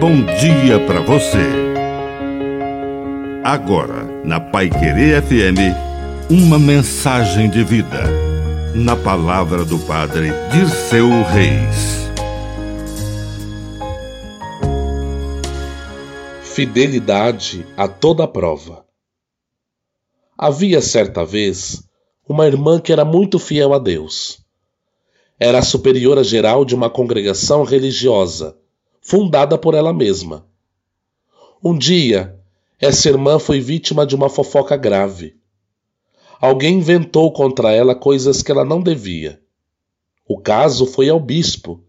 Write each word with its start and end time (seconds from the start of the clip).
bom 0.00 0.24
dia 0.38 0.80
para 0.86 1.00
você. 1.00 1.38
Agora, 3.42 4.04
na 4.24 4.40
Pai 4.40 4.70
Querer 4.70 5.22
FM, 5.22 6.30
uma 6.30 6.58
mensagem 6.58 7.48
de 7.48 7.62
vida. 7.62 8.02
Na 8.74 8.96
palavra 8.96 9.64
do 9.64 9.78
Padre 9.78 10.30
de 10.50 10.68
seu 10.68 11.08
Reis. 11.22 12.08
Fidelidade 16.42 17.66
a 17.76 17.86
toda 17.86 18.26
prova. 18.26 18.84
Havia 20.36 20.80
certa 20.80 21.24
vez 21.24 21.84
uma 22.28 22.46
irmã 22.46 22.80
que 22.80 22.92
era 22.92 23.04
muito 23.04 23.38
fiel 23.38 23.72
a 23.72 23.78
Deus. 23.78 24.38
Era 25.38 25.58
a 25.58 25.62
superiora 25.62 26.24
geral 26.24 26.64
de 26.64 26.74
uma 26.74 26.90
congregação 26.90 27.62
religiosa 27.64 28.56
fundada 29.06 29.58
por 29.58 29.74
ela 29.74 29.92
mesma. 29.92 30.46
Um 31.62 31.76
dia, 31.76 32.40
essa 32.80 33.06
irmã 33.06 33.38
foi 33.38 33.60
vítima 33.60 34.06
de 34.06 34.14
uma 34.14 34.30
fofoca 34.30 34.78
grave. 34.78 35.36
Alguém 36.40 36.78
inventou 36.78 37.30
contra 37.30 37.70
ela 37.70 37.94
coisas 37.94 38.42
que 38.42 38.50
ela 38.50 38.64
não 38.64 38.80
devia. 38.80 39.38
O 40.26 40.40
caso 40.40 40.86
foi 40.86 41.10
ao 41.10 41.20
bispo, 41.20 41.84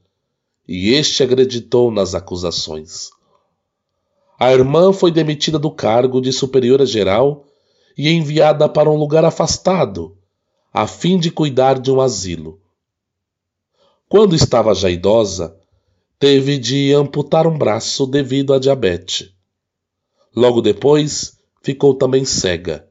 e 0.67 0.89
este 0.89 1.23
acreditou 1.23 1.89
nas 1.89 2.13
acusações. 2.13 3.11
A 4.37 4.51
irmã 4.51 4.91
foi 4.91 5.09
demitida 5.09 5.57
do 5.57 5.71
cargo 5.71 6.19
de 6.19 6.33
superiora 6.33 6.85
geral 6.85 7.45
e 7.97 8.09
enviada 8.09 8.67
para 8.67 8.91
um 8.91 8.97
lugar 8.97 9.23
afastado, 9.23 10.17
a 10.73 10.85
fim 10.85 11.17
de 11.17 11.31
cuidar 11.31 11.79
de 11.79 11.89
um 11.89 12.01
asilo. 12.01 12.59
Quando 14.09 14.35
estava 14.35 14.75
já 14.75 14.89
idosa, 14.89 15.57
teve 16.25 16.57
de 16.57 16.91
amputar 16.91 17.45
um 17.45 17.55
braço 17.55 18.07
devido 18.07 18.51
à 18.51 18.57
diabetes. 18.57 19.31
Logo 20.35 20.59
depois, 20.59 21.37
ficou 21.61 21.93
também 21.93 22.25
cega. 22.25 22.89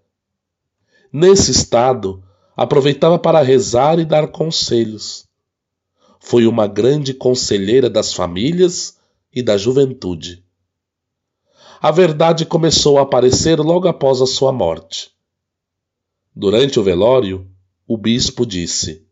Nesse 1.12 1.50
estado, 1.50 2.22
aproveitava 2.56 3.18
para 3.18 3.42
rezar 3.42 3.98
e 3.98 4.04
dar 4.04 4.28
conselhos. 4.28 5.26
Foi 6.20 6.46
uma 6.46 6.68
grande 6.68 7.12
conselheira 7.12 7.90
das 7.90 8.14
famílias 8.14 9.00
e 9.34 9.42
da 9.42 9.56
juventude. 9.56 10.44
A 11.82 11.90
verdade 11.90 12.46
começou 12.46 13.00
a 13.00 13.02
aparecer 13.02 13.58
logo 13.58 13.88
após 13.88 14.22
a 14.22 14.26
sua 14.26 14.52
morte. 14.52 15.10
Durante 16.32 16.78
o 16.78 16.84
velório, 16.84 17.50
o 17.84 17.98
bispo 17.98 18.46
disse: 18.46 19.04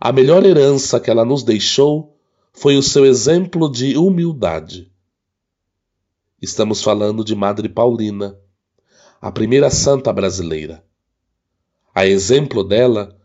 A 0.00 0.10
melhor 0.10 0.46
herança 0.46 0.98
que 0.98 1.10
ela 1.10 1.26
nos 1.26 1.42
deixou 1.42 2.17
foi 2.58 2.76
o 2.76 2.82
seu 2.82 3.06
exemplo 3.06 3.70
de 3.70 3.96
humildade. 3.96 4.90
Estamos 6.42 6.82
falando 6.82 7.22
de 7.22 7.32
Madre 7.32 7.68
Paulina, 7.68 8.36
a 9.20 9.30
primeira 9.30 9.70
santa 9.70 10.12
brasileira. 10.12 10.84
A 11.94 12.04
exemplo 12.04 12.64
dela, 12.64 13.16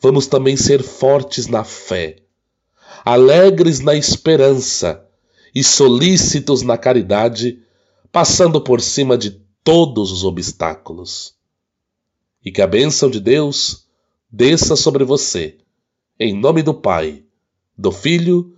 vamos 0.00 0.26
também 0.26 0.56
ser 0.56 0.82
fortes 0.82 1.46
na 1.48 1.64
fé, 1.64 2.22
alegres 3.04 3.80
na 3.80 3.94
esperança 3.94 5.06
e 5.54 5.62
solícitos 5.62 6.62
na 6.62 6.78
caridade, 6.78 7.62
passando 8.10 8.58
por 8.58 8.80
cima 8.80 9.18
de 9.18 9.32
todos 9.62 10.10
os 10.10 10.24
obstáculos. 10.24 11.34
E 12.42 12.50
que 12.50 12.62
a 12.62 12.66
bênção 12.66 13.10
de 13.10 13.20
Deus 13.20 13.86
desça 14.30 14.76
sobre 14.76 15.04
você, 15.04 15.58
em 16.18 16.34
nome 16.34 16.62
do 16.62 16.72
Pai, 16.72 17.22
do 17.76 17.92
Filho 17.92 18.57